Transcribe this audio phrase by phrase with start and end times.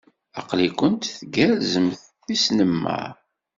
[0.39, 2.01] Aql-ikent tgerrzemt!
[2.25, 3.11] Tisnemmar!